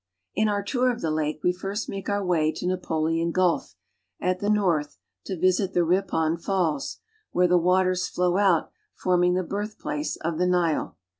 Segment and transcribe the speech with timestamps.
[0.33, 3.75] In our tour of the lake we first make our way to Napoleon I Gulf
[4.19, 6.97] at the north to visit the Ripon (rlp'Qn) Falls,
[7.33, 10.97] where vthe waters flow out, forming the birthplace of the Nile.